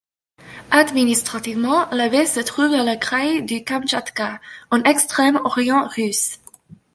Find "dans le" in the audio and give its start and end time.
2.71-2.97